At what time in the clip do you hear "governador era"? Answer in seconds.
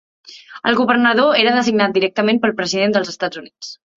0.79-1.53